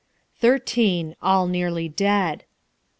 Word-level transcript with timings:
Thirteen; 0.39 1.15
all 1.21 1.45
nearly 1.47 1.87
dead. 1.87 2.43